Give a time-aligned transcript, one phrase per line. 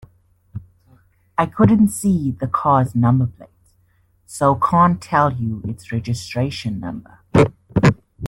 [1.37, 3.49] I couldn't see the car's number plate,
[4.25, 7.19] so can't tell you its registration number